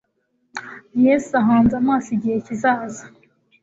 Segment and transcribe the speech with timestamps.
[1.05, 3.03] Yesu ahanze amaso igihe kizaza,